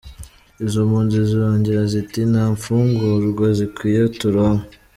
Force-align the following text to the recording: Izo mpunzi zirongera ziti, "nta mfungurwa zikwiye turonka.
Izo 0.65 0.79
mpunzi 0.87 1.17
zirongera 1.29 1.81
ziti, 1.91 2.19
"nta 2.31 2.43
mfungurwa 2.55 3.47
zikwiye 3.57 4.01
turonka. 4.19 4.65